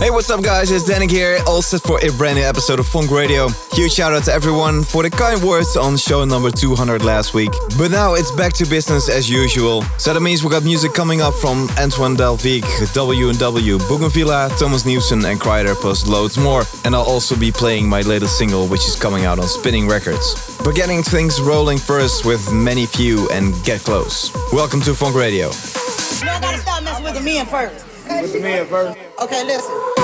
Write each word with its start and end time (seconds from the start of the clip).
Hey, 0.00 0.10
what's 0.10 0.30
up, 0.30 0.44
guys? 0.44 0.70
It's 0.70 0.88
Danik 0.88 1.10
here, 1.10 1.40
all 1.44 1.60
set 1.60 1.82
for 1.82 1.98
a 2.04 2.12
brand 2.12 2.38
new 2.38 2.44
episode 2.44 2.78
of 2.78 2.86
Funk 2.86 3.10
Radio. 3.10 3.48
Huge 3.72 3.92
shout 3.92 4.12
out 4.12 4.22
to 4.24 4.32
everyone 4.32 4.84
for 4.84 5.02
the 5.02 5.10
kind 5.10 5.42
words 5.42 5.76
on 5.76 5.96
show 5.96 6.24
number 6.24 6.52
200 6.52 7.04
last 7.04 7.34
week. 7.34 7.50
But 7.76 7.90
now 7.90 8.14
it's 8.14 8.30
back 8.30 8.52
to 8.54 8.64
business 8.64 9.08
as 9.10 9.28
usual. 9.28 9.82
So 9.98 10.14
that 10.14 10.20
means 10.20 10.44
we 10.44 10.50
got 10.50 10.62
music 10.62 10.94
coming 10.94 11.20
up 11.20 11.34
from 11.34 11.68
Antoine 11.80 12.16
Delvig, 12.16 12.62
W&W, 12.94 13.78
Bougenvilla, 13.78 14.56
Thomas 14.56 14.86
Newson, 14.86 15.24
and 15.24 15.40
Kryder, 15.40 15.74
plus 15.74 16.06
loads 16.06 16.38
more. 16.38 16.62
And 16.84 16.94
I'll 16.94 17.02
also 17.02 17.36
be 17.36 17.50
playing 17.50 17.88
my 17.88 18.02
latest 18.02 18.38
single, 18.38 18.68
which 18.68 18.86
is 18.86 18.94
coming 18.94 19.24
out 19.24 19.40
on 19.40 19.48
Spinnin' 19.48 19.88
Records. 19.88 20.56
But 20.62 20.76
getting 20.76 21.02
things 21.02 21.40
rolling 21.40 21.78
first 21.78 22.24
with 22.24 22.52
Many 22.52 22.86
Few 22.86 23.28
and 23.30 23.52
Get 23.64 23.80
Close. 23.80 24.32
Welcome 24.52 24.80
to 24.82 24.94
Funk 24.94 25.16
Radio. 25.16 25.46
You 25.48 26.40
gotta 26.40 26.58
stop 26.58 26.84
messing 26.84 27.02
with 27.02 27.14
the 27.14 27.20
men 27.20 27.46
first. 27.46 27.84
With 28.08 28.32
the 28.32 28.40
men 28.40 28.66
first. 28.66 28.98
Okay, 29.20 29.44
listen. 29.44 29.97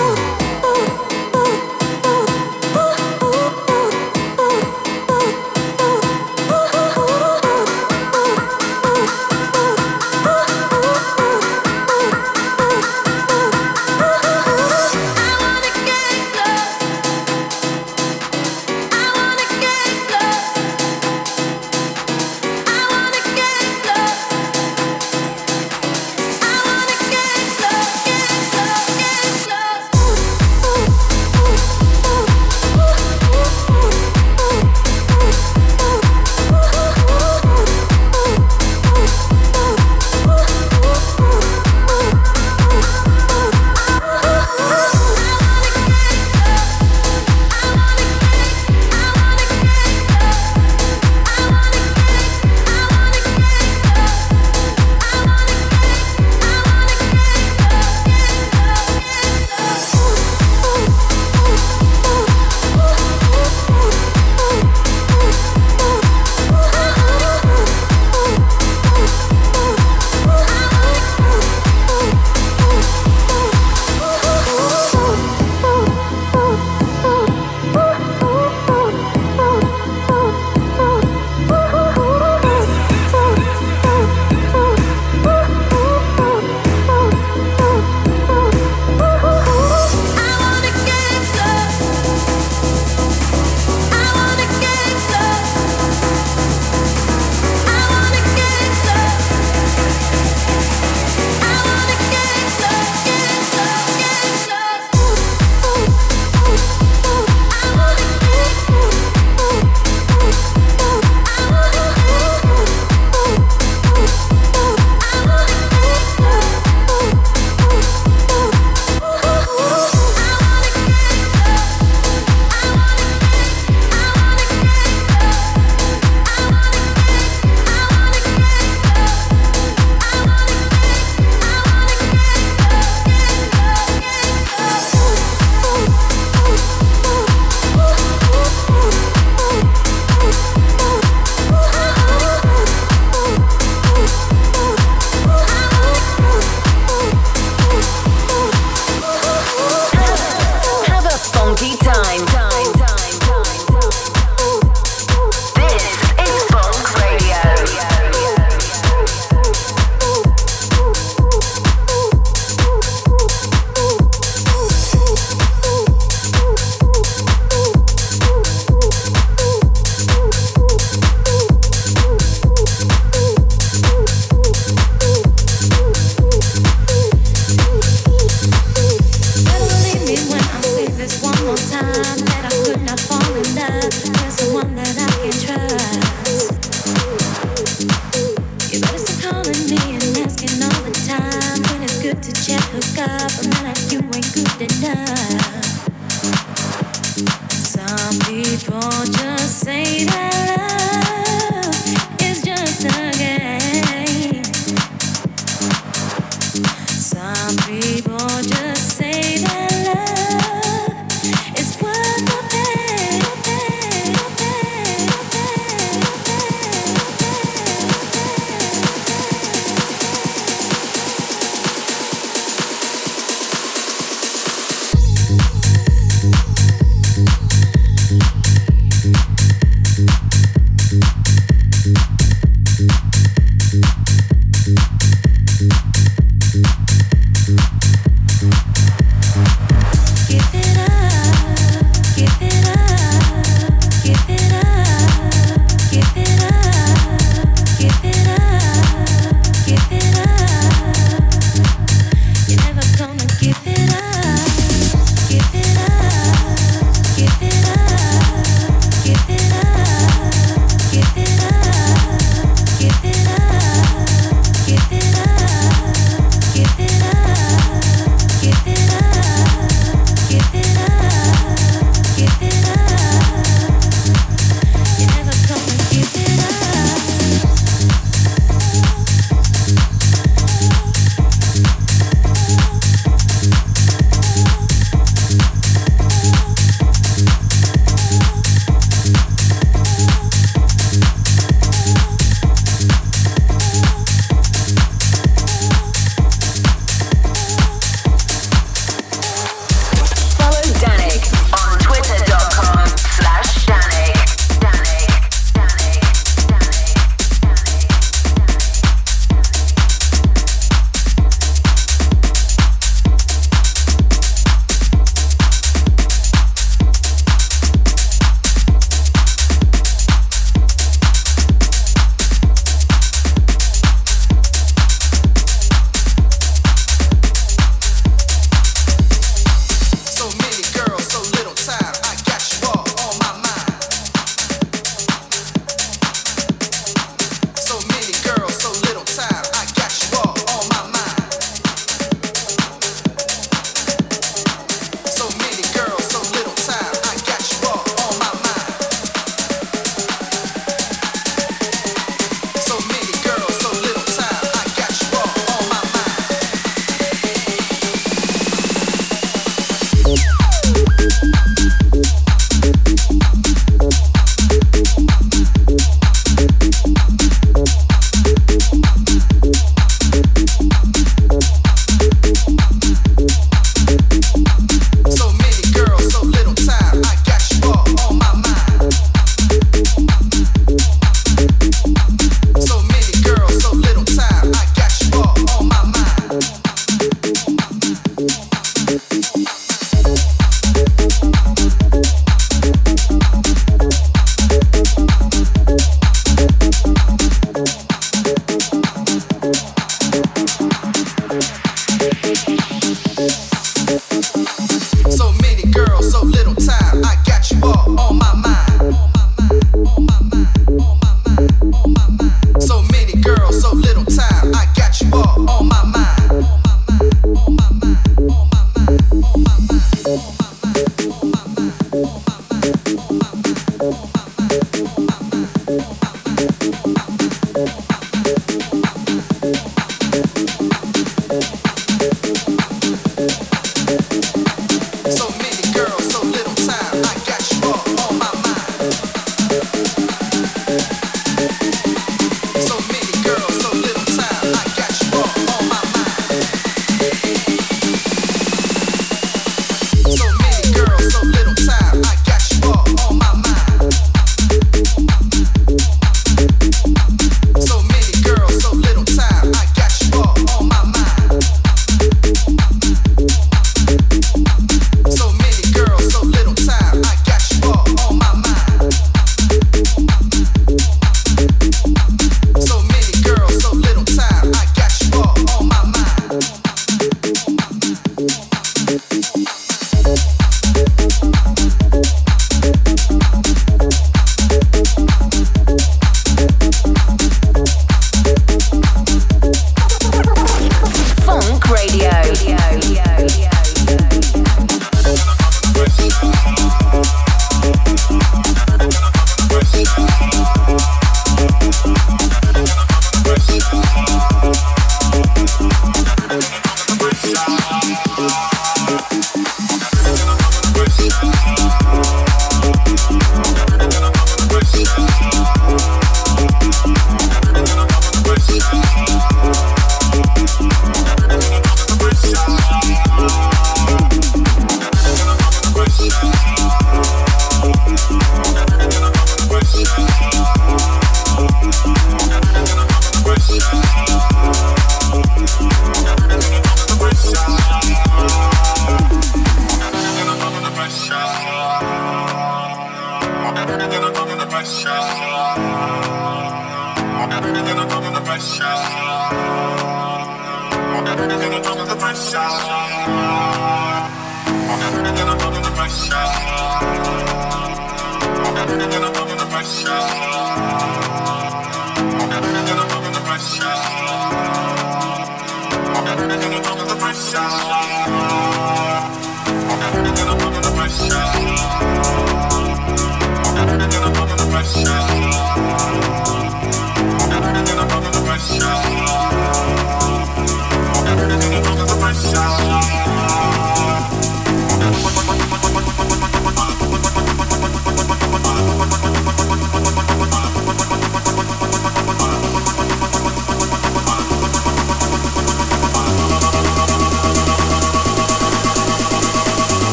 Have 0.64 1.13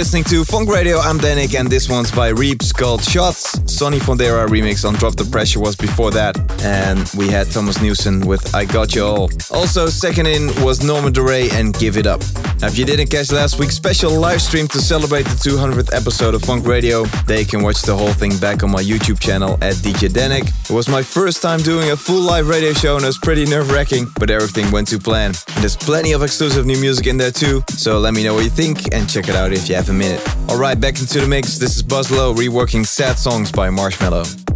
listening 0.00 0.24
to 0.24 0.46
Funk 0.46 0.70
Radio. 0.70 0.96
I'm 0.96 1.18
Danik, 1.18 1.54
and 1.54 1.68
this 1.68 1.86
one's 1.86 2.10
by 2.10 2.28
Reeps 2.28 2.72
called 2.72 3.04
Shots. 3.04 3.60
Sonny 3.70 3.98
Fodera 3.98 4.48
remix 4.48 4.88
on 4.88 4.94
Drop 4.94 5.14
the 5.14 5.26
Pressure 5.26 5.60
was 5.60 5.76
before 5.76 6.10
that, 6.12 6.38
and 6.62 7.10
we 7.16 7.28
had 7.28 7.50
Thomas 7.50 7.80
Newson 7.80 8.26
with 8.26 8.54
I 8.54 8.64
Got 8.64 8.94
You 8.94 9.04
All. 9.04 9.30
Also, 9.50 9.88
second 9.88 10.26
in 10.26 10.48
was 10.62 10.82
Norman 10.82 11.12
Doray 11.12 11.48
and 11.50 11.74
Give 11.74 11.96
It 11.96 12.06
Up. 12.06 12.20
Now, 12.60 12.66
if 12.66 12.76
you 12.76 12.84
didn't 12.84 13.08
catch 13.08 13.32
last 13.32 13.58
week's 13.58 13.74
special 13.74 14.12
live 14.12 14.42
stream 14.42 14.68
to 14.68 14.78
celebrate 14.78 15.22
the 15.22 15.48
200th 15.50 15.94
episode 15.94 16.34
of 16.34 16.42
Funk 16.42 16.66
Radio, 16.66 17.04
they 17.26 17.44
can 17.44 17.62
watch 17.62 17.82
the 17.82 17.96
whole 17.96 18.12
thing 18.12 18.36
back 18.38 18.62
on 18.62 18.70
my 18.70 18.82
YouTube 18.82 19.18
channel 19.18 19.54
at 19.62 19.74
DJ 19.76 20.08
Danik. 20.08 20.48
It 20.68 20.74
was 20.74 20.88
my 20.88 21.02
first 21.02 21.40
time 21.40 21.60
doing 21.60 21.90
a 21.90 21.96
full 21.96 22.20
live 22.20 22.48
radio 22.48 22.72
show 22.72 22.96
and 22.96 23.04
it 23.04 23.08
was 23.08 23.18
pretty 23.18 23.46
nerve 23.46 23.70
wracking, 23.70 24.06
but 24.18 24.30
everything 24.30 24.70
went 24.70 24.88
to 24.88 24.98
plan. 24.98 25.30
And 25.30 25.56
there's 25.56 25.76
plenty 25.76 26.12
of 26.12 26.22
exclusive 26.22 26.66
new 26.66 26.78
music 26.80 27.06
in 27.06 27.16
there 27.16 27.30
too, 27.30 27.64
so 27.70 27.98
let 27.98 28.14
me 28.14 28.24
know 28.24 28.34
what 28.34 28.44
you 28.44 28.50
think 28.50 28.92
and 28.94 29.08
check 29.08 29.28
it 29.28 29.34
out 29.34 29.52
if 29.52 29.68
you 29.68 29.74
have 29.74 29.88
a 29.88 29.94
minute. 29.94 30.22
Alright, 30.50 30.80
back 30.80 31.00
into 31.00 31.20
the 31.20 31.26
mix. 31.26 31.58
This 31.58 31.76
is 31.76 31.82
Buzz 31.82 32.10
Low 32.10 32.34
reworking 32.34 32.84
Sad 32.86 33.18
Songs 33.18 33.50
by 33.50 33.68
Marshmello. 33.68 34.49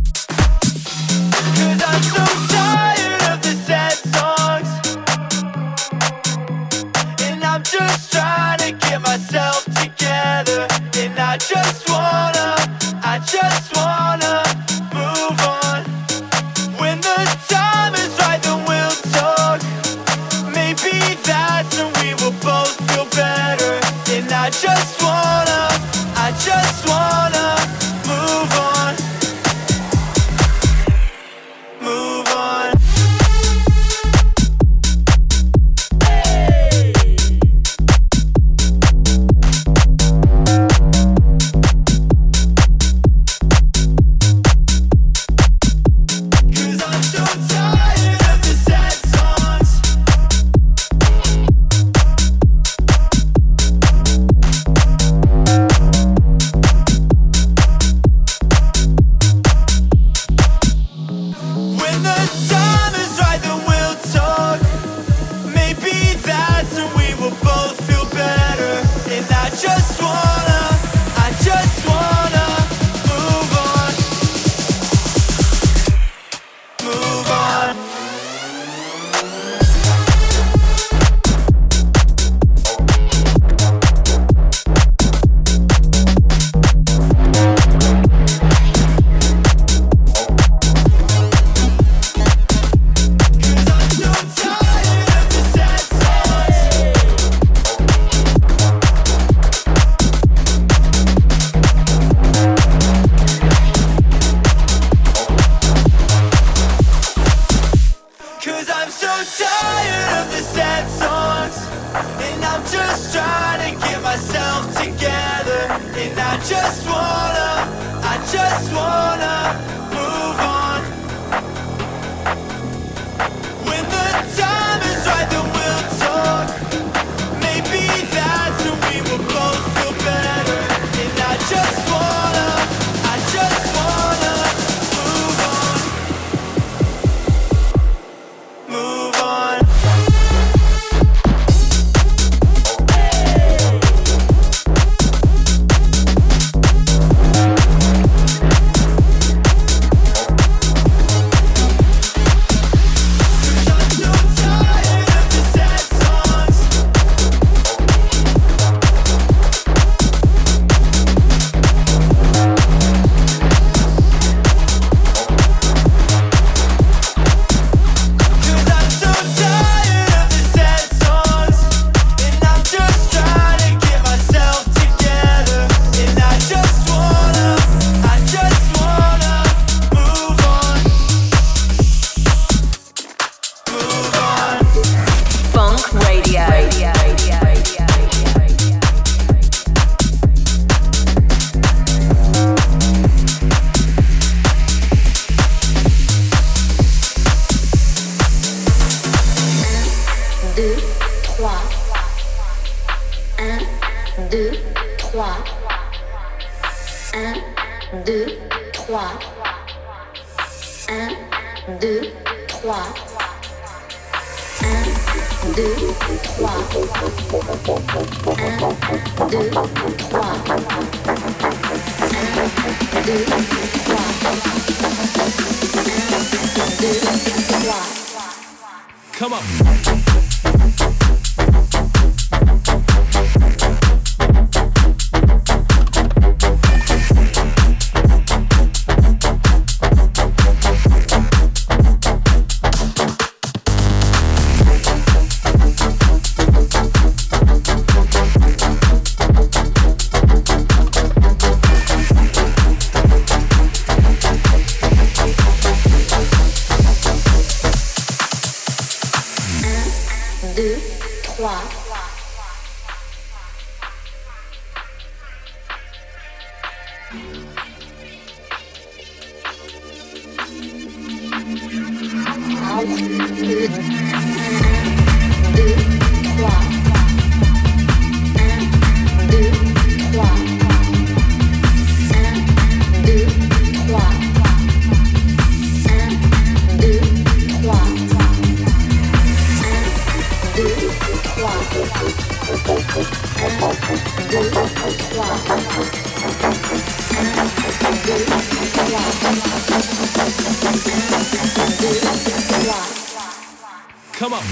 Feel 304.15 304.29
the 304.29 304.45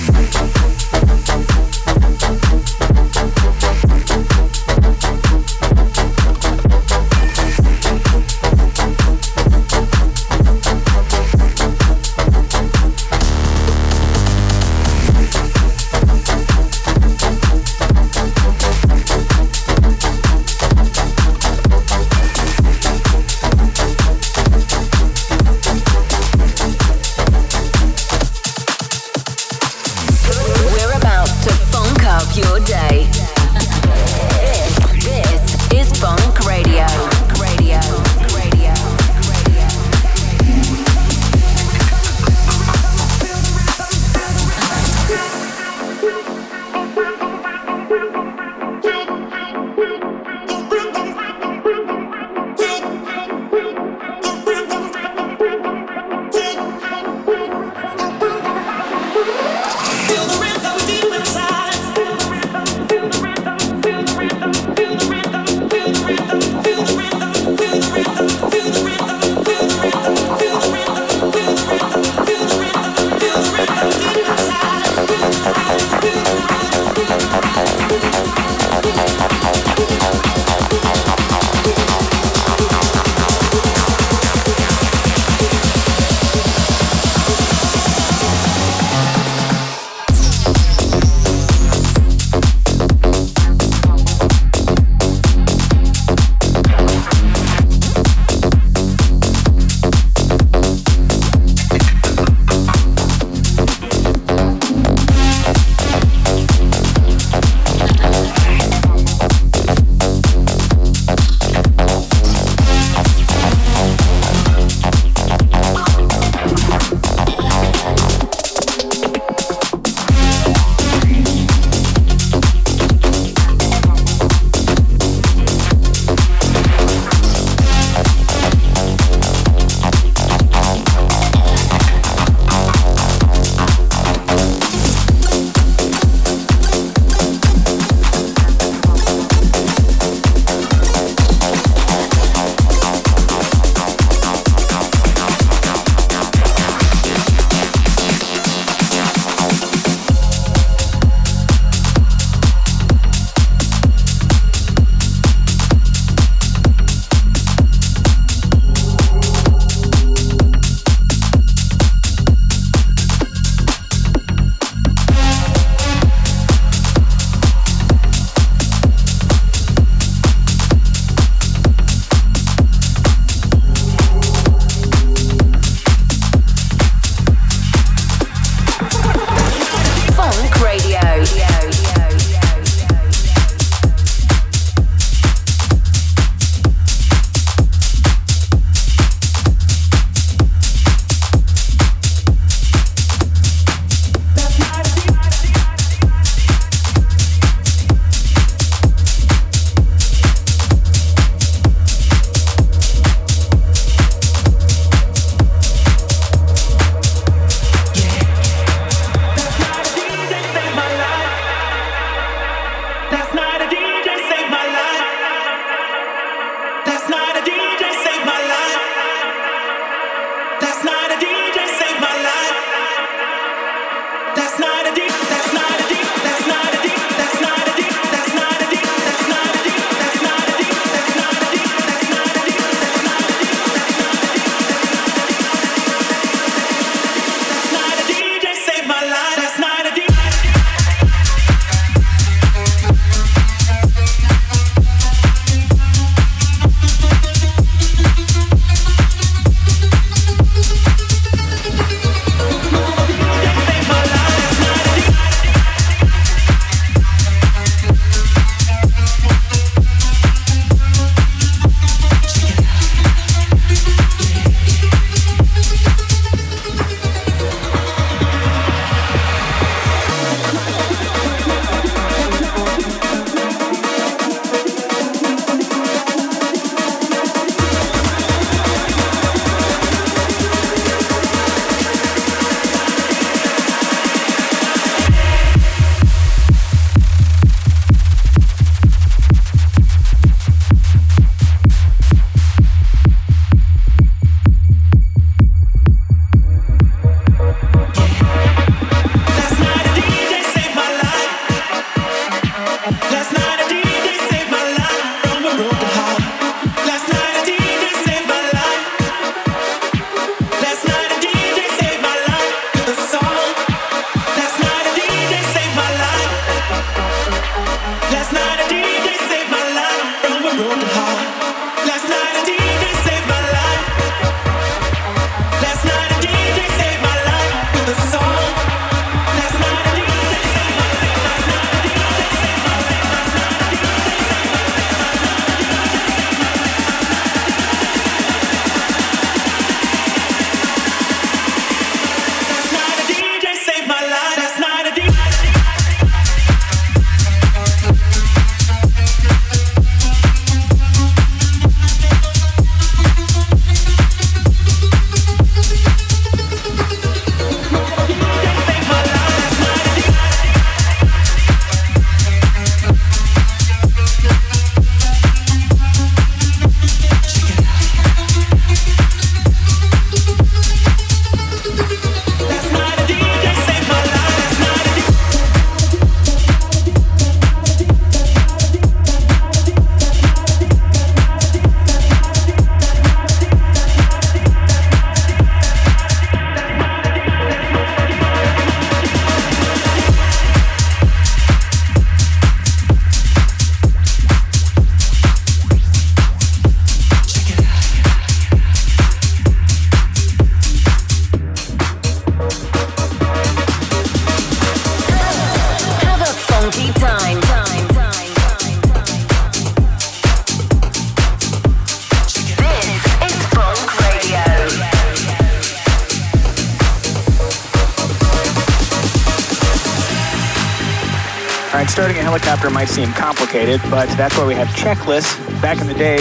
might 422.71 422.89
seem 422.89 423.13
complicated, 423.13 423.81
but 423.91 424.09
that's 424.17 424.37
why 424.37 424.47
we 424.47 424.55
have 424.55 424.69
checklists. 424.69 425.37
Back 425.61 425.81
in 425.81 425.87
the 425.87 425.95
day, 425.95 426.19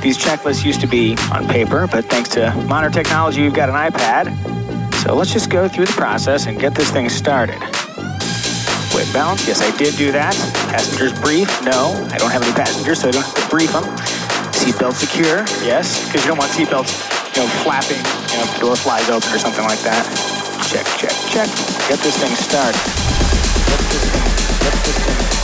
these 0.00 0.18
checklists 0.18 0.64
used 0.64 0.80
to 0.80 0.86
be 0.86 1.16
on 1.32 1.48
paper, 1.48 1.86
but 1.86 2.04
thanks 2.06 2.28
to 2.30 2.54
modern 2.68 2.92
technology, 2.92 3.42
you've 3.42 3.54
got 3.54 3.68
an 3.68 3.74
iPad. 3.74 4.30
So 5.02 5.14
let's 5.14 5.32
just 5.32 5.50
go 5.50 5.68
through 5.68 5.86
the 5.86 5.92
process 5.92 6.46
and 6.46 6.58
get 6.58 6.74
this 6.74 6.90
thing 6.90 7.08
started. 7.08 7.60
Weight 8.94 9.10
balance, 9.12 9.46
yes, 9.46 9.60
I 9.60 9.76
did 9.76 9.96
do 9.96 10.12
that. 10.12 10.34
Passengers 10.70 11.12
brief, 11.20 11.48
no, 11.64 11.92
I 12.12 12.18
don't 12.18 12.30
have 12.30 12.42
any 12.42 12.52
passengers, 12.52 13.00
so 13.00 13.08
I 13.08 13.10
don't 13.10 13.24
have 13.24 13.34
to 13.34 13.48
brief 13.50 13.72
them. 13.72 13.84
Seatbelt 14.54 14.94
secure, 14.94 15.44
yes, 15.66 16.06
because 16.06 16.22
you 16.22 16.28
don't 16.28 16.38
want 16.38 16.52
seatbelts, 16.52 16.94
you 17.34 17.42
know, 17.42 17.48
flapping, 17.66 17.98
you 17.98 18.38
know, 18.38 18.44
if 18.46 18.54
the 18.54 18.60
door 18.60 18.76
flies 18.76 19.10
open 19.10 19.28
or 19.32 19.38
something 19.38 19.64
like 19.64 19.80
that. 19.80 20.06
Check, 20.70 20.86
check, 20.96 21.16
check. 21.28 21.48
Get 21.88 21.98
this 22.00 22.16
thing 22.16 22.32
started. 22.36 22.80
Get 23.66 23.80
this 23.90 24.04
thing, 24.08 24.24
get 24.62 24.72
this 24.72 24.98
thing, 25.04 25.43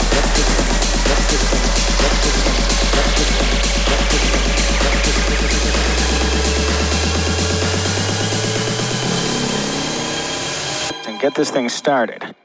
get 11.21 11.35
this 11.35 11.51
thing, 11.51 11.69
get 11.69 12.40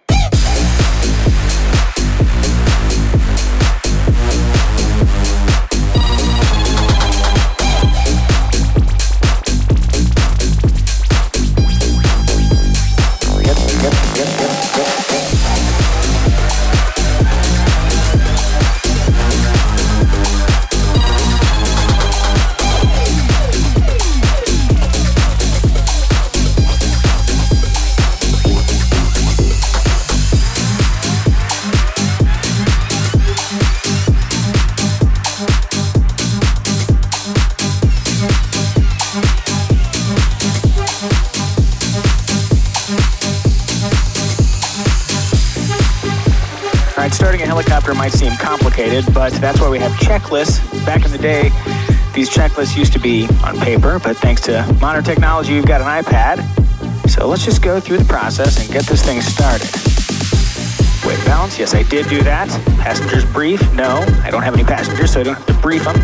complicated, 48.77 49.15
but 49.15 49.33
that's 49.35 49.61
why 49.61 49.71
we 49.71 49.79
have 49.79 49.93
checklists. 49.93 50.61
Back 50.85 51.05
in 51.05 51.11
the 51.11 51.19
day, 51.19 51.51
these 52.13 52.29
checklists 52.29 52.77
used 52.77 52.93
to 52.93 52.99
be 52.99 53.27
on 53.43 53.59
paper, 53.59 53.99
but 53.99 54.17
thanks 54.19 54.43
to 54.43 54.67
modern 54.81 55.03
technology, 55.03 55.55
you've 55.55 55.67
got 55.67 55.81
an 55.81 56.05
iPad. 56.05 56.45
So 57.09 57.27
let's 57.27 57.45
just 57.45 57.63
go 57.63 57.81
through 57.81 57.99
the 57.99 58.05
process 58.05 58.61
and 58.63 58.71
get 58.73 58.85
this 58.85 59.03
thing 59.03 59.21
started. 59.23 59.69
Weight 61.07 61.25
balance, 61.25 61.59
yes, 61.59 61.75
I 61.75 61.85
did 61.85 62.09
do 62.09 62.23
that. 62.23 62.49
Passengers 62.79 63.25
brief, 63.33 63.61
no, 63.75 64.05
I 64.23 64.31
don't 64.31 64.43
have 64.43 64.55
any 64.55 64.65
passengers, 64.65 65.13
so 65.13 65.21
I 65.21 65.23
don't 65.23 65.37
have 65.37 65.47
to 65.47 65.55
brief 65.55 65.85
them. 65.85 65.97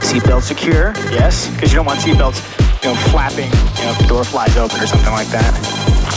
Seatbelt 0.00 0.42
secure, 0.42 0.92
yes, 1.10 1.48
because 1.54 1.72
you 1.72 1.76
don't 1.76 1.86
want 1.86 2.00
seatbelts, 2.00 2.42
you 2.82 2.90
know, 2.90 2.96
flapping, 3.08 3.50
you 3.78 3.84
know, 3.84 3.92
if 3.92 3.98
the 3.98 4.06
door 4.06 4.24
flies 4.24 4.56
open 4.56 4.80
or 4.80 4.86
something 4.86 5.12
like 5.12 5.28
that. 5.28 5.52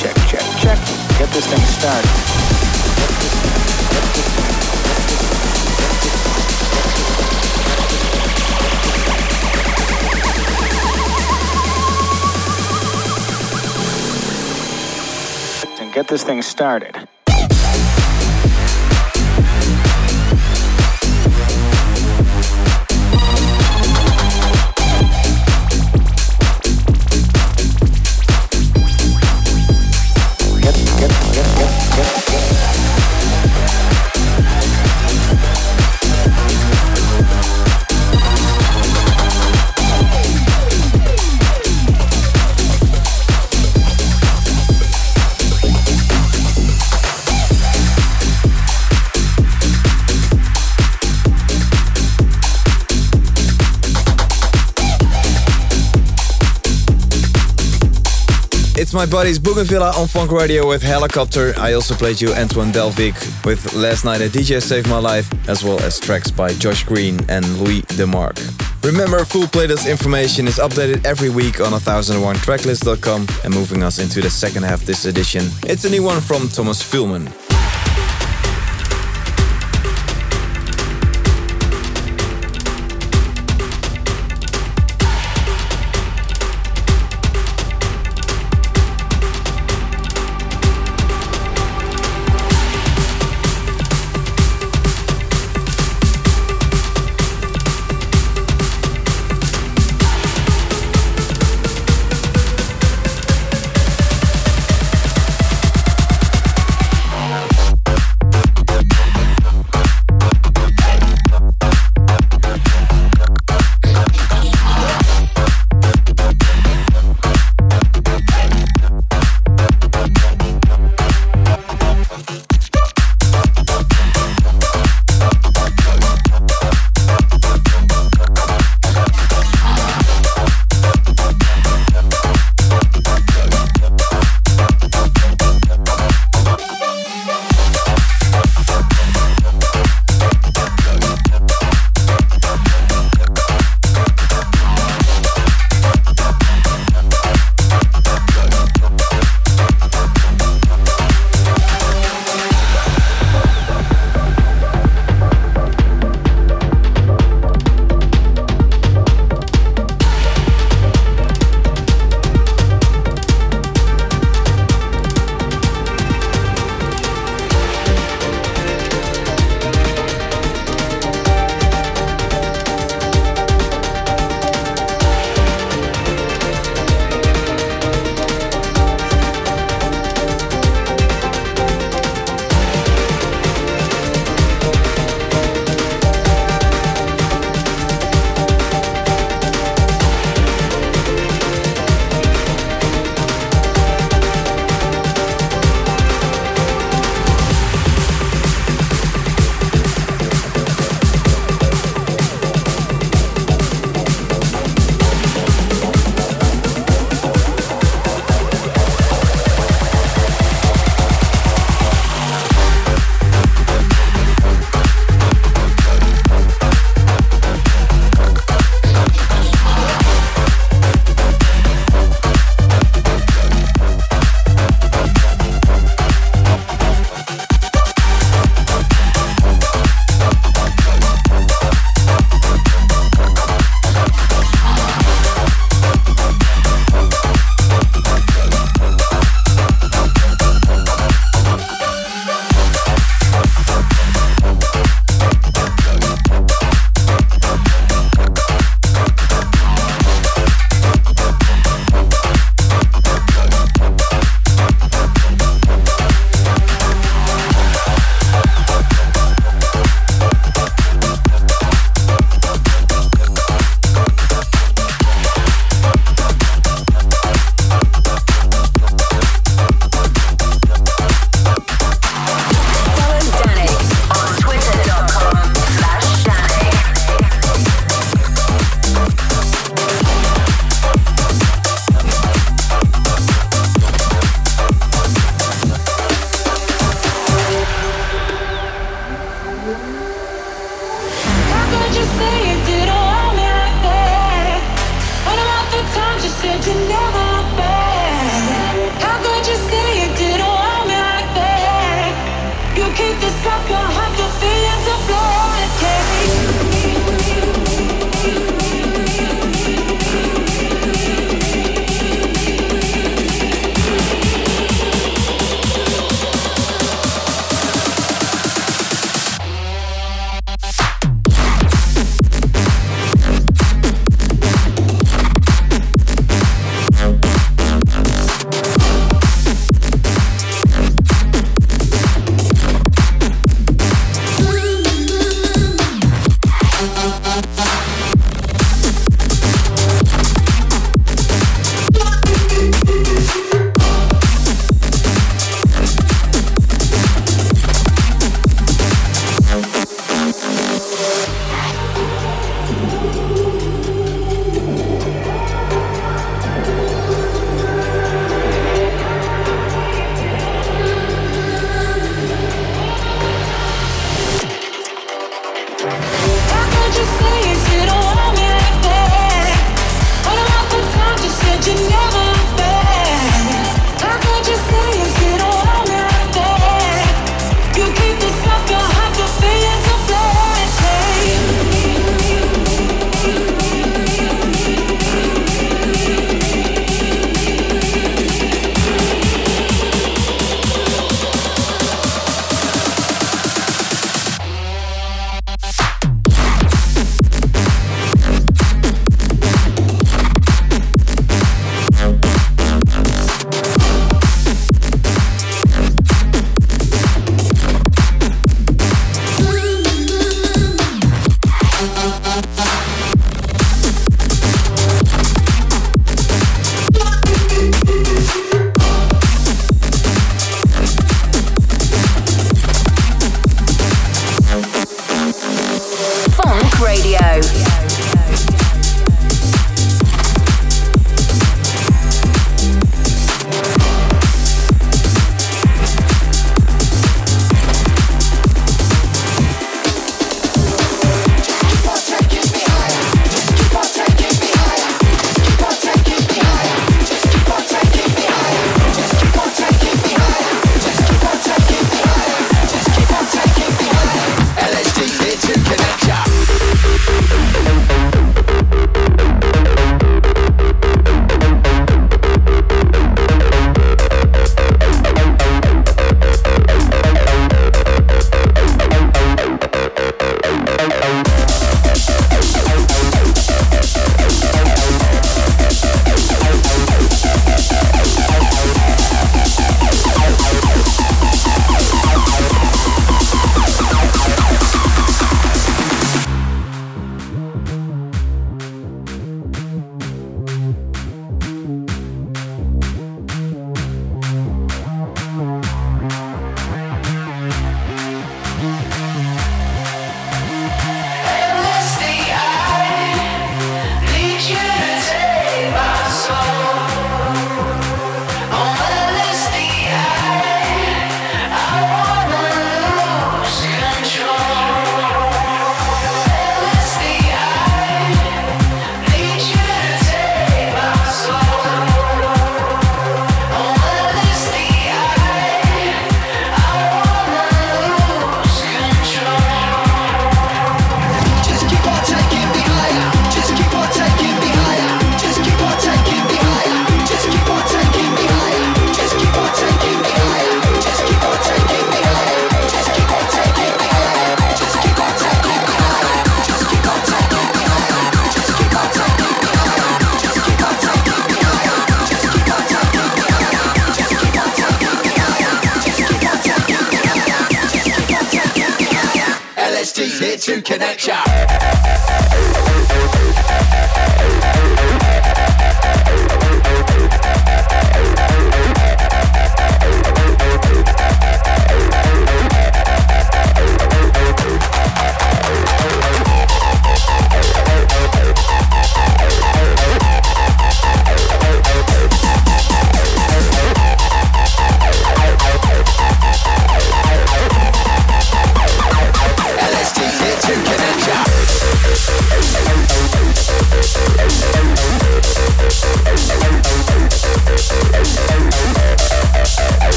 Check, 0.00 0.16
check, 0.26 0.42
check. 0.58 0.78
Get 1.18 1.28
this 1.30 1.46
thing 1.46 1.62
started. 1.78 2.10
Get 2.98 3.10
this 3.14 3.30
thing, 3.30 3.54
get 3.94 4.02
this 4.10 4.26
thing, 4.34 4.48
get 4.50 4.58
this 4.58 5.08
thing, 5.08 5.13
get 15.94 16.08
this 16.08 16.24
thing 16.24 16.42
started. 16.42 17.08
My 58.94 59.06
buddies 59.06 59.40
Bougenvilla 59.40 59.92
on 59.94 60.06
Fonk 60.06 60.30
Radio 60.30 60.68
with 60.68 60.80
Helicopter. 60.80 61.52
I 61.58 61.72
also 61.72 61.96
played 61.96 62.20
you 62.20 62.32
Antoine 62.32 62.70
Delvig 62.70 63.14
with 63.44 63.74
Last 63.74 64.04
Night 64.04 64.20
a 64.20 64.28
DJ 64.28 64.62
Saved 64.62 64.88
My 64.88 64.98
Life, 64.98 65.28
as 65.48 65.64
well 65.64 65.80
as 65.80 65.98
tracks 65.98 66.30
by 66.30 66.52
Josh 66.52 66.84
Green 66.84 67.18
and 67.28 67.44
Louis 67.58 67.82
DeMarc. 67.82 68.38
Remember, 68.84 69.24
full 69.24 69.46
playlist 69.46 69.90
information 69.90 70.46
is 70.46 70.58
updated 70.58 71.04
every 71.04 71.28
week 71.28 71.60
on 71.60 71.72
1001tracklist.com. 71.72 73.26
And 73.42 73.52
moving 73.52 73.82
us 73.82 73.98
into 73.98 74.20
the 74.20 74.30
second 74.30 74.62
half 74.62 74.82
this 74.82 75.06
edition, 75.06 75.44
it's 75.64 75.84
a 75.84 75.90
new 75.90 76.04
one 76.04 76.20
from 76.20 76.48
Thomas 76.48 76.80
Filman. 76.80 77.43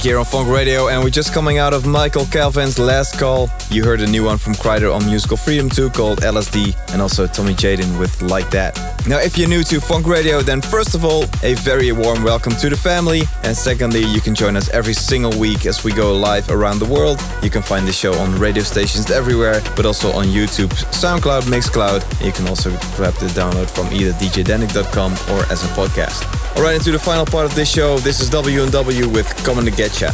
Dannic 0.00 0.02
here 0.02 0.18
on 0.18 0.24
Fonk 0.24 0.52
Radio, 0.52 0.88
and 0.88 1.02
we're 1.02 1.10
just 1.10 1.32
coming 1.32 1.58
out 1.58 1.72
of 1.72 1.86
Michael 1.86 2.24
Calvin's 2.26 2.78
Last 2.78 3.18
Call. 3.18 3.50
You 3.70 3.84
heard 3.84 4.00
a 4.00 4.06
new 4.06 4.24
one 4.24 4.38
from 4.38 4.54
Kryder 4.54 4.94
on 4.94 5.04
Musical 5.06 5.36
Freedom 5.36 5.68
2 5.68 5.90
called 5.90 6.20
LSD, 6.20 6.74
and 6.92 7.02
also 7.02 7.26
Tommy 7.26 7.54
Jaden 7.54 7.98
with 7.98 8.22
Like 8.22 8.50
That. 8.50 8.76
Now, 9.06 9.18
if 9.18 9.36
you're 9.36 9.48
new 9.48 9.62
to 9.64 9.76
Fonk 9.76 10.06
Radio, 10.06 10.42
then 10.42 10.60
first 10.60 10.94
of 10.94 11.04
all, 11.04 11.24
a 11.42 11.54
very 11.54 11.92
warm 11.92 12.22
welcome 12.22 12.52
to 12.56 12.68
the 12.68 12.76
family, 12.76 13.22
and 13.42 13.56
secondly, 13.56 14.04
you 14.04 14.20
can 14.20 14.34
join 14.34 14.56
us 14.56 14.68
every 14.70 14.94
single 14.94 15.38
week 15.38 15.66
as 15.66 15.84
we 15.84 15.92
go 15.92 16.14
live 16.16 16.48
around 16.50 16.78
the 16.78 16.86
world. 16.86 17.20
You 17.42 17.50
can 17.50 17.62
find 17.62 17.86
the 17.86 17.92
show 17.92 18.14
on 18.14 18.38
radio 18.38 18.62
stations 18.62 19.10
everywhere, 19.10 19.60
but 19.76 19.86
also 19.86 20.12
on 20.12 20.26
YouTube, 20.26 20.70
SoundCloud, 20.92 21.42
Mixcloud. 21.42 22.24
You 22.24 22.32
can 22.32 22.48
also 22.48 22.70
grab 22.96 23.14
the 23.14 23.26
download 23.28 23.70
from 23.70 23.92
either 23.92 24.12
djdannic.com 24.12 25.12
or 25.34 25.44
as 25.52 25.64
a 25.64 25.68
podcast. 25.74 26.39
Alright, 26.60 26.76
into 26.76 26.92
the 26.92 26.98
final 26.98 27.24
part 27.24 27.46
of 27.46 27.54
this 27.54 27.72
show. 27.72 27.96
This 28.00 28.20
is 28.20 28.28
W&W 28.28 29.08
with 29.08 29.34
Coming 29.46 29.64
to 29.64 29.70
Get 29.70 29.98
Ya. 29.98 30.10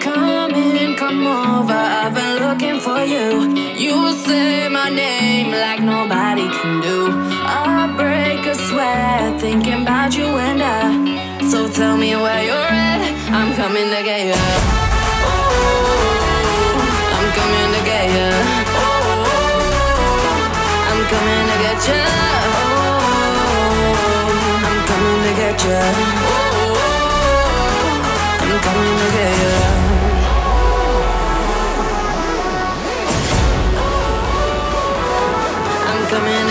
Come 0.00 0.50
in, 0.50 0.96
come 0.96 1.24
over. 1.28 1.72
I've 1.72 2.12
been 2.12 2.48
looking 2.48 2.80
for 2.80 2.98
you. 2.98 3.54
You 3.78 4.12
say 4.14 4.68
my 4.68 4.88
name 4.88 5.52
like 5.52 5.78
nobody 5.78 6.48
can 6.48 6.80
do. 6.80 7.12
I 7.46 7.94
break 7.96 8.44
a 8.46 8.56
sweat 8.56 9.40
thinking 9.40 9.82
about 9.82 10.12
you 10.12 10.24
and 10.24 10.60
I. 10.60 11.48
So 11.48 11.68
tell 11.70 11.96
me 11.96 12.16
where 12.16 12.42
you're 12.42 12.56
at. 12.56 13.30
I'm 13.30 13.54
coming 13.54 13.90
to 13.90 14.02
get 14.02 14.26
you. 14.26 14.89
I'm 21.82 21.96
coming 24.86 25.22
to 25.22 25.32
get 25.34 25.64
you. 25.64 25.80
I'm 28.40 28.60
coming 28.60 28.96
to 29.00 29.08
get 29.16 29.34
you. 29.40 29.56
I'm 35.88 36.02
coming 36.10 36.49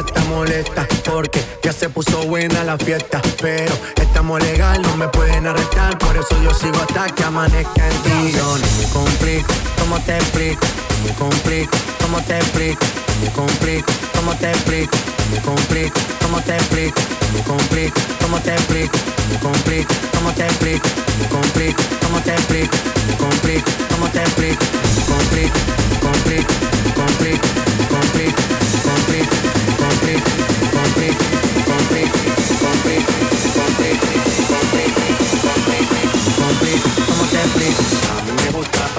está 0.00 0.24
molesta 0.24 0.86
porque 1.04 1.40
ya 1.62 1.72
se 1.72 1.88
puso 1.88 2.22
buena 2.24 2.64
la 2.64 2.76
fiesta. 2.76 3.20
Pero 3.40 3.72
estamos 3.96 4.42
legal, 4.42 4.82
no 4.82 4.96
me 4.96 5.08
pueden 5.08 5.46
arrestar. 5.46 5.96
Por 5.98 6.16
eso 6.16 6.40
yo 6.42 6.52
sigo 6.52 6.76
hasta 6.76 7.06
que 7.14 7.22
amanezca 7.24 7.88
en 7.88 8.02
ti. 8.02 8.32
Yo 8.32 8.58
no 8.58 8.66
me 8.78 8.88
complico, 8.92 9.52
¿cómo 9.78 10.00
te 10.00 10.16
explico? 10.16 10.66
No 10.98 11.08
me 11.08 11.14
complico, 11.14 11.76
¿cómo 12.00 12.20
te 12.22 12.36
explico? 12.38 12.80
No 13.08 13.24
me 13.24 13.30
complico, 13.32 13.92
¿cómo 14.14 14.34
te 14.34 14.50
explico? 14.50 14.96
No 14.96 15.36
me 15.36 15.40
complico, 15.42 16.00
¿cómo 16.20 16.40
te 16.42 16.54
explico? 16.56 16.98
No 16.98 17.38
me 17.38 17.44
complico, 17.44 17.94
¿cómo 18.20 18.40
te 18.40 18.50
explico? 18.54 18.96
No 18.96 19.32
me 19.32 19.38
complico, 19.38 19.92
¿cómo 20.12 20.32
te 20.32 20.48
explico? 20.48 20.76
No 21.06 21.18
me 21.18 21.28
complico, 21.28 21.82
¿cómo 22.00 22.20
te 22.20 22.32
explico? 22.32 22.74
No 22.74 23.06
me 23.06 23.16
complico, 23.16 23.70
¿cómo 23.90 24.08
te 24.08 24.18
explico? 24.22 24.64
No 24.64 24.94
me 24.94 25.04
complico, 25.06 25.58
complico, 26.02 26.48
complico, 26.96 27.46
complico, 27.90 28.42
complico, 28.82 29.73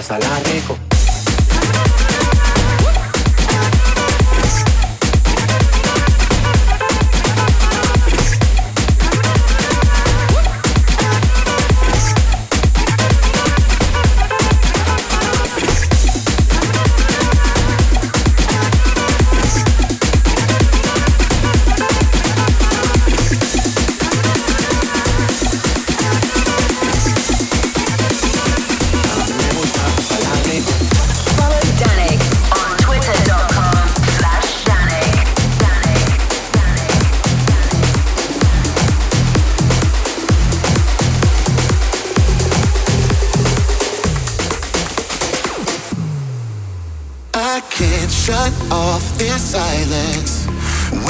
pasarla 0.08 0.40
rico 0.44 0.85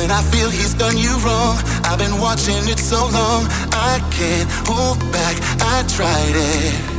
¿cómo 0.08 0.50
te 0.52 0.62
explico? 0.62 0.86
A 0.86 0.92
mí 0.92 1.02
me 1.02 1.10
gusta 1.10 1.74
pasarla 1.78 1.98
rico. 1.98 2.22
watching 2.22 2.70
it 2.70 2.80
so 2.80 3.08
long. 3.10 3.48
I 3.72 4.00
can't 4.12 4.50
hold 4.68 5.00
back, 5.12 5.36
I 5.62 5.84
tried 5.88 6.36
it. 6.36 6.96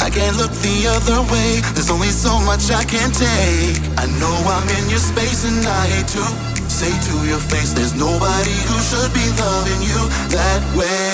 I 0.00 0.10
can't 0.10 0.36
look 0.36 0.52
the 0.62 0.86
other 0.88 1.20
way. 1.32 1.60
There's 1.74 1.90
only 1.90 2.08
so 2.08 2.38
much 2.40 2.70
I 2.70 2.84
can 2.84 3.10
take. 3.10 3.76
I 3.98 4.06
know 4.20 4.36
I'm 4.46 4.68
in 4.78 4.90
your 4.90 5.02
space 5.02 5.44
and 5.44 5.66
I 5.66 5.86
hate 5.86 6.08
to 6.14 6.24
say 6.70 6.94
to 7.10 7.14
your 7.26 7.42
face, 7.42 7.74
there's 7.74 7.94
nobody 7.94 8.56
who 8.70 8.76
should 8.80 9.12
be 9.12 9.26
loving 9.34 9.82
you 9.82 10.00
that 10.30 10.62
way. 10.78 11.10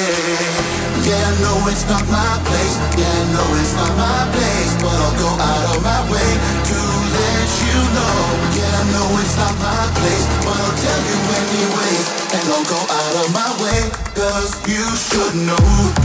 Yeah, 1.09 1.17
I 1.17 1.33
know 1.41 1.57
it's 1.73 1.89
not 1.89 2.05
my 2.13 2.35
place. 2.45 2.77
Yeah, 3.01 3.09
I 3.09 3.25
know 3.33 3.49
it's 3.59 3.75
not 3.75 3.93
my 3.97 4.21
place, 4.37 4.73
but 4.85 4.93
I'll 4.93 5.17
go 5.19 5.31
out 5.41 5.77
of 5.77 5.83
my 5.83 6.01
way 6.13 6.31
let 7.45 7.61
you 7.61 7.81
know. 7.93 8.17
Yeah, 8.57 8.81
I 8.81 8.85
know 8.93 9.21
it's 9.21 9.37
not 9.37 9.55
my 9.61 9.85
place, 10.01 10.25
but 10.45 10.57
I'll 10.57 10.77
tell 10.81 11.01
you 11.11 11.19
anyways. 11.41 12.05
And 12.33 12.45
I'll 12.53 12.65
go 12.65 12.81
out 13.01 13.15
of 13.23 13.29
my 13.37 13.51
way, 13.63 13.81
cause 14.17 14.53
you 14.67 14.85
should 14.97 15.35
know. 15.47 16.05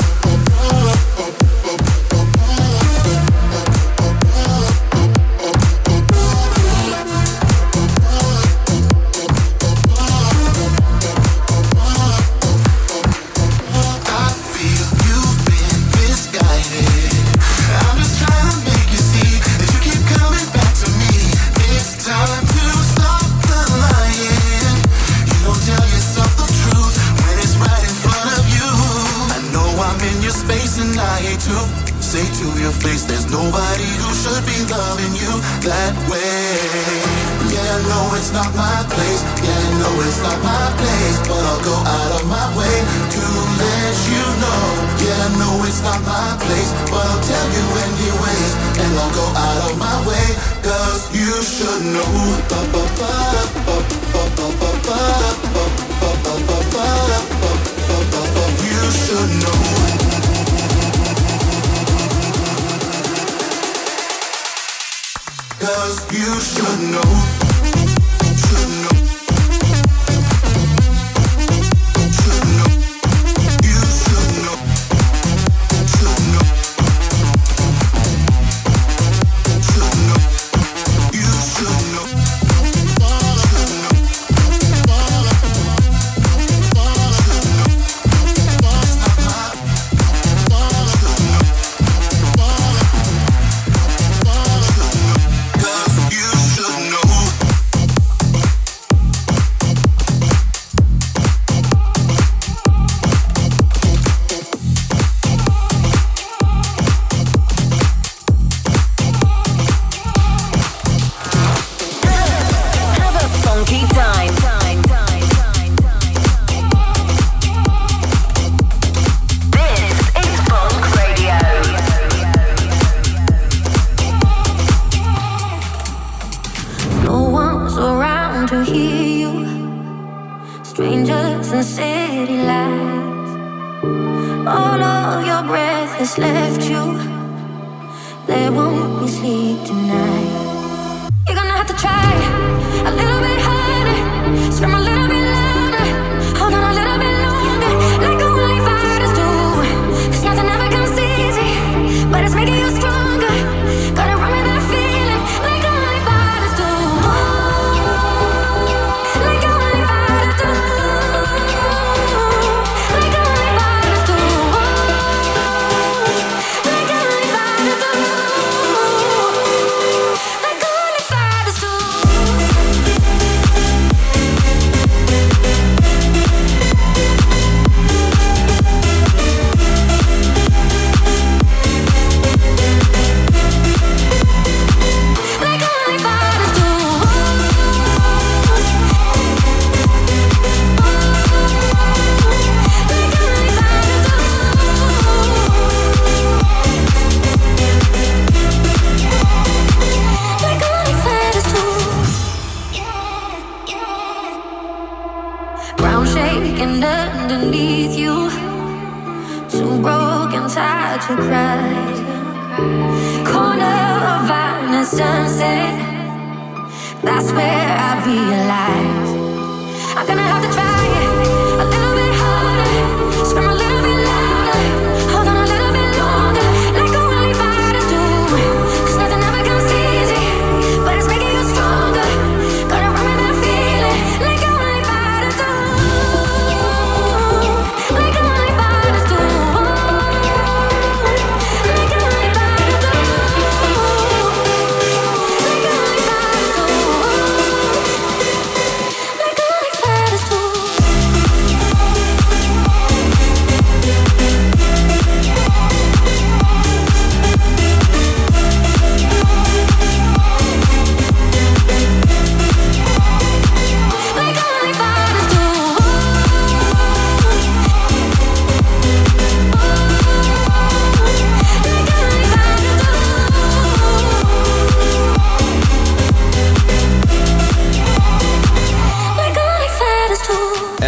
you 65.89 66.39
should 66.39 66.91
know. 66.91 67.38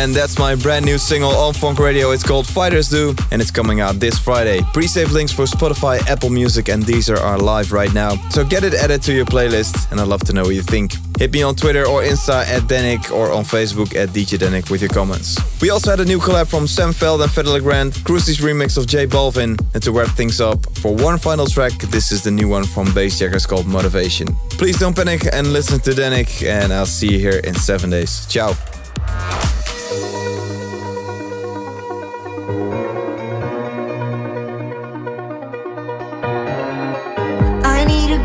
And 0.02 0.16
that's 0.16 0.40
my 0.40 0.56
brand 0.56 0.84
new 0.84 0.98
single 0.98 1.30
on 1.30 1.54
Fonk 1.54 1.78
Radio. 1.78 2.10
It's 2.10 2.24
called 2.24 2.48
Fighters 2.48 2.90
Do, 2.90 3.16
and 3.30 3.40
it's 3.40 3.52
coming 3.52 3.82
out 3.82 4.00
this 4.00 4.18
Friday. 4.18 4.62
Pre-save 4.74 5.12
links 5.12 5.32
for 5.32 5.46
Spotify, 5.46 6.00
Apple 6.08 6.32
Music, 6.32 6.70
and 6.70 6.84
Deezer 6.84 7.20
are 7.20 7.38
live 7.38 7.72
right 7.72 7.94
now. 7.94 8.16
So 8.32 8.44
get 8.44 8.64
it 8.64 8.74
added 8.74 9.04
to 9.04 9.14
your 9.14 9.26
playlist, 9.26 9.92
and 9.92 10.02
I'd 10.02 10.08
love 10.08 10.22
to 10.22 10.34
know 10.34 10.42
what 10.42 10.56
you 10.56 10.64
think. 10.64 10.94
Hit 11.20 11.32
me 11.32 11.44
on 11.44 11.56
Twitter 11.56 11.86
or 11.86 12.02
Insta 12.02 12.44
at 12.48 12.64
Dannic 12.64 13.12
or 13.12 13.32
on 13.32 13.44
Facebook 13.44 13.96
at 13.96 14.10
DJ 14.10 14.40
Dannic 14.40 14.72
with 14.72 14.82
your 14.82 14.90
comments. 14.90 15.38
We 15.62 15.70
also 15.70 15.92
had 15.92 16.00
a 16.00 16.06
new 16.06 16.18
collab 16.18 16.48
from 16.48 16.66
Sam 16.66 16.94
Feldt 16.94 17.22
and 17.22 17.32
Fedele 17.32 17.62
Grant, 17.62 17.94
Cruisy's 18.04 18.40
remix 18.40 18.80
of 18.80 18.88
J 18.88 19.06
Balvin. 19.06 19.56
And 19.76 19.84
to 19.84 19.92
wrap 19.92 20.16
things 20.18 20.42
up, 20.42 20.66
for 20.80 20.96
one 20.96 21.20
final 21.20 21.46
track, 21.46 21.74
this 21.74 22.12
is 22.12 22.24
the 22.24 22.32
new 22.32 22.48
one 22.48 22.64
from 22.64 22.88
Bassjackers 22.88 23.48
called 23.48 23.68
Motivation. 23.68 24.36
Please 24.50 24.80
don't 24.80 24.96
panic 24.96 25.28
and 25.32 25.54
listen 25.54 25.80
to 25.82 25.92
Dannic, 25.92 26.44
and 26.44 26.74
I'll 26.74 26.88
see 26.88 27.12
you 27.14 27.20
here 27.20 27.40
in 27.44 27.54
seven 27.54 27.92
days. 27.92 28.26
Ciao. 28.26 28.56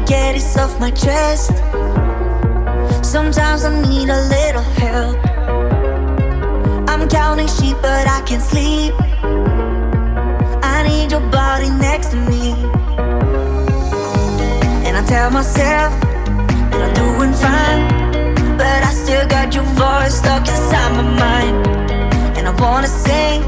Get 0.07 0.35
this 0.35 0.57
off 0.57 0.79
my 0.79 0.91
chest. 0.91 1.51
Sometimes 3.05 3.65
I 3.65 3.83
need 3.83 4.09
a 4.09 4.21
little 4.35 4.63
help. 4.83 5.19
I'm 6.89 7.09
counting 7.09 7.49
sheep, 7.49 7.77
but 7.83 8.07
I 8.07 8.23
can't 8.25 8.43
sleep. 8.43 8.95
I 10.63 10.85
need 10.89 11.11
your 11.11 11.27
body 11.31 11.71
next 11.71 12.09
to 12.13 12.17
me. 12.17 12.53
And 14.87 14.97
I 14.97 15.05
tell 15.07 15.31
myself 15.31 15.93
that 16.71 16.81
I'm 16.87 16.95
doing 16.95 17.33
fine. 17.45 18.57
But 18.57 18.81
I 18.89 18.93
still 18.93 19.27
got 19.27 19.55
your 19.55 19.65
voice 19.75 20.15
stuck 20.15 20.47
inside 20.47 20.93
my 20.97 21.03
mind. 21.03 21.67
And 22.37 22.47
I 22.49 22.53
wanna 22.63 22.89
sing, 22.89 23.43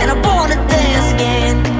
and 0.00 0.10
I 0.10 0.16
wanna 0.24 0.56
dance 0.68 1.12
again. 1.14 1.73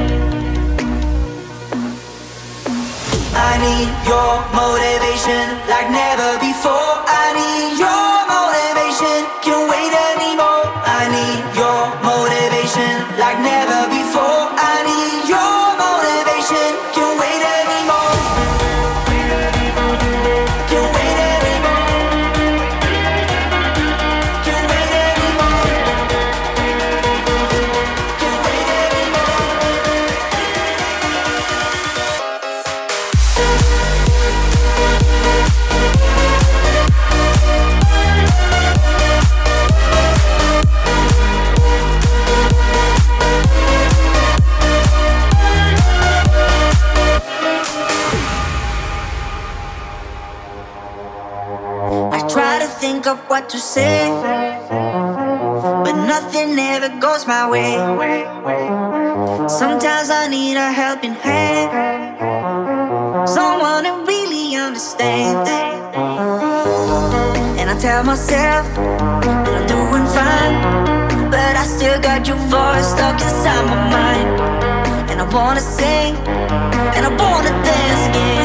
I 3.36 3.58
need 3.58 3.90
your 4.06 4.32
motivation 4.54 5.58
like 5.68 5.90
never 5.90 6.38
before. 6.38 6.94
I 7.06 7.24
need 7.34 7.78
your 7.82 8.03
think 53.04 53.18
of 53.18 53.24
what 53.28 53.48
to 53.50 53.58
say, 53.58 54.08
but 54.70 55.92
nothing 56.06 56.58
ever 56.58 56.88
goes 57.00 57.26
my 57.26 57.48
way. 57.50 57.72
Sometimes 59.48 60.10
I 60.10 60.26
need 60.28 60.56
a 60.56 60.72
helping 60.72 61.14
hand, 61.14 61.68
someone 63.28 63.84
who 63.84 64.06
really 64.06 64.56
understands. 64.56 65.50
And 67.60 67.68
I 67.70 67.76
tell 67.78 68.04
myself 68.04 68.66
that 68.74 69.54
I'm 69.58 69.66
doing 69.66 70.06
fine, 70.16 71.30
but 71.30 71.56
I 71.56 71.64
still 71.64 72.00
got 72.00 72.26
your 72.26 72.38
voice 72.48 72.88
stuck 72.94 73.20
inside 73.20 73.66
my 73.66 73.80
mind. 73.98 74.28
And 75.10 75.20
I 75.20 75.26
wanna 75.34 75.60
sing, 75.60 76.16
and 76.96 77.04
I 77.08 77.10
wanna 77.22 77.52
dance 77.68 78.08
again. 78.08 78.43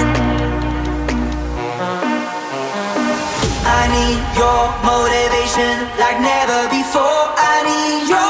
Need 3.89 4.19
your 4.37 4.61
motivation 4.85 5.89
like 5.97 6.19
never 6.21 6.61
before. 6.69 7.23
I 7.37 7.55
need 7.65 8.09
your 8.09 8.28